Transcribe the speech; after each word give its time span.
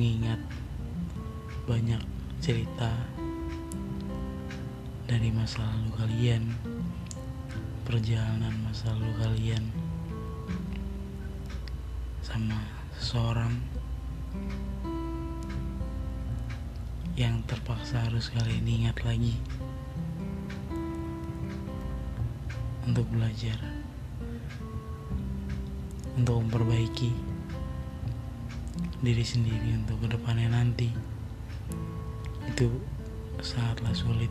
Mengingat 0.00 0.40
banyak 1.68 2.00
cerita 2.40 2.88
dari 5.04 5.28
masa 5.28 5.60
lalu 5.60 5.92
kalian, 5.92 6.56
perjalanan 7.84 8.56
masa 8.64 8.96
lalu 8.96 9.12
kalian 9.20 9.60
sama 12.24 12.64
seseorang 12.96 13.60
yang 17.20 17.44
terpaksa 17.44 18.00
harus 18.00 18.32
kalian 18.32 18.64
ingat 18.64 18.96
lagi 19.04 19.36
untuk 22.88 23.04
belajar 23.12 23.60
untuk 26.16 26.40
memperbaiki 26.48 27.29
diri 29.00 29.24
sendiri 29.24 29.80
untuk 29.80 29.96
ke 30.04 30.12
depannya 30.12 30.52
nanti. 30.52 30.92
Itu 32.44 32.68
sangatlah 33.40 33.96
sulit 33.96 34.28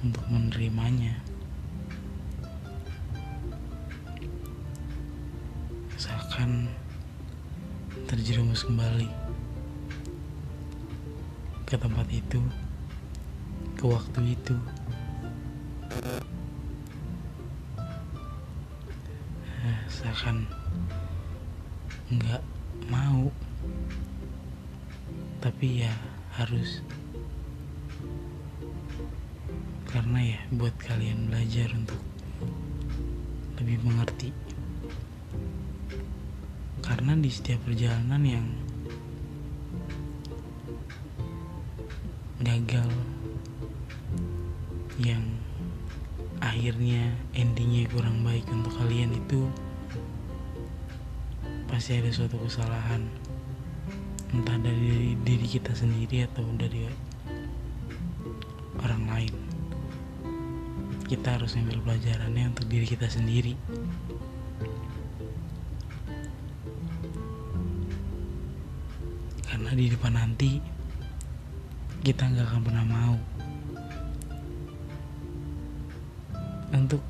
untuk 0.00 0.24
menerimanya. 0.32 1.20
Seakan 6.00 6.72
terjerumus 8.08 8.64
kembali 8.64 9.08
ke 11.68 11.76
tempat 11.76 12.08
itu 12.08 12.40
ke 13.76 13.84
waktu 13.84 14.32
itu. 14.32 14.56
Seakan 19.92 20.48
nggak 22.10 22.42
mau. 22.90 23.30
Tapi 25.38 25.86
ya 25.86 25.94
harus. 26.34 26.82
Karena 29.86 30.18
ya 30.18 30.40
buat 30.50 30.74
kalian 30.82 31.30
belajar 31.30 31.70
untuk 31.70 32.02
lebih 33.62 33.78
mengerti. 33.86 34.34
Karena 36.82 37.14
di 37.14 37.30
setiap 37.30 37.62
perjalanan 37.62 38.22
yang 38.26 38.46
gagal 42.42 42.90
yang 44.98 45.22
akhirnya 46.42 47.14
endingnya 47.38 47.86
kurang 47.92 48.26
baik 48.26 48.48
untuk 48.50 48.74
kalian 48.80 49.14
itu 49.14 49.46
pasti 51.70 52.02
ada 52.02 52.10
suatu 52.10 52.34
kesalahan. 52.42 53.06
Entah 54.34 54.58
dari 54.58 55.14
diri 55.22 55.46
kita 55.46 55.70
sendiri 55.70 56.26
atau 56.26 56.42
dari 56.58 56.90
orang 58.82 59.06
lain. 59.06 59.34
Kita 61.06 61.38
harus 61.38 61.54
ambil 61.54 61.78
pelajarannya 61.86 62.50
untuk 62.50 62.66
diri 62.66 62.86
kita 62.90 63.06
sendiri. 63.06 63.54
Karena 69.46 69.70
di 69.70 69.86
depan 69.86 70.14
nanti 70.18 70.58
kita 72.02 72.26
nggak 72.26 72.46
akan 72.50 72.62
pernah 72.66 72.86
mau 72.86 73.14
untuk 76.74 77.02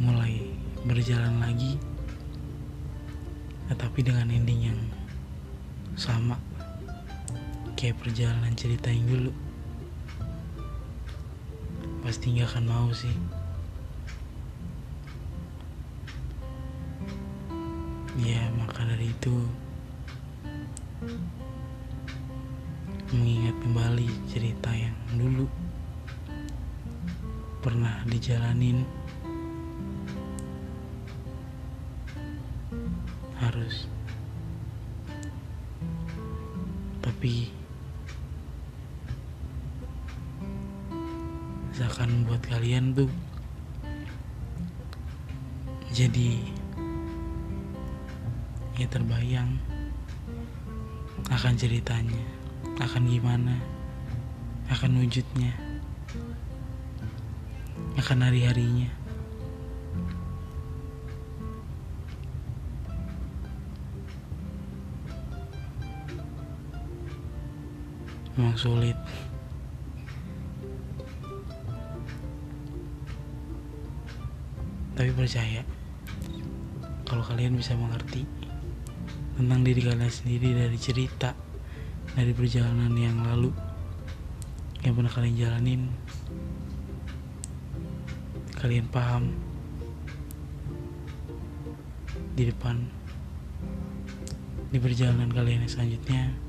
mulai 0.00 0.44
berjalan 0.84 1.40
lagi 1.40 1.76
tetapi 3.68 4.00
dengan 4.00 4.32
ending 4.32 4.72
yang 4.72 4.80
sama 5.94 6.40
kayak 7.78 8.00
perjalanan 8.00 8.56
cerita 8.56 8.90
yang 8.90 9.06
dulu 9.06 9.32
pasti 12.02 12.32
nggak 12.32 12.48
akan 12.48 12.64
mau 12.66 12.88
sih. 12.90 13.12
Ya 18.18 18.50
maka 18.58 18.82
dari 18.82 19.14
itu 19.14 19.36
mengingat 23.14 23.56
kembali 23.62 24.08
cerita 24.26 24.70
yang 24.74 24.96
dulu 25.14 25.46
pernah 27.62 28.02
dijalanin 28.10 28.82
harus. 33.38 33.86
Tapi 36.98 37.54
seakan 41.78 42.10
membuat 42.10 42.42
kalian 42.50 42.90
tuh 42.90 43.06
jadi 45.94 46.42
ya 48.74 48.86
terbayang 48.90 49.54
akan 51.30 51.54
ceritanya 51.54 52.22
akan 52.82 53.06
gimana 53.06 53.54
akan 54.74 54.98
wujudnya 55.02 55.54
akan 57.98 58.26
hari-harinya 58.26 58.97
memang 68.38 68.54
sulit. 68.54 68.94
Tapi 74.94 75.10
percaya 75.10 75.66
kalau 77.02 77.26
kalian 77.26 77.58
bisa 77.58 77.74
mengerti 77.74 78.22
tentang 79.34 79.62
diri 79.66 79.82
kalian 79.82 80.10
sendiri 80.10 80.54
dari 80.54 80.78
cerita 80.78 81.34
dari 82.14 82.34
perjalanan 82.34 82.94
yang 82.98 83.22
lalu 83.22 83.54
yang 84.82 84.94
pernah 84.98 85.10
kalian 85.10 85.38
jalanin 85.38 85.82
kalian 88.58 88.90
paham 88.90 89.34
di 92.34 92.50
depan 92.50 92.86
di 94.74 94.78
perjalanan 94.82 95.30
kalian 95.30 95.62
yang 95.62 95.70
selanjutnya 95.70 96.47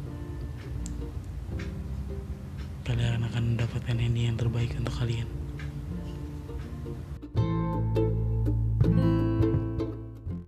kalian 2.99 3.23
akan 3.31 3.43
mendapatkan 3.55 3.95
ending 3.95 4.27
yang 4.27 4.35
terbaik 4.35 4.75
untuk 4.75 4.91
kalian 4.91 5.23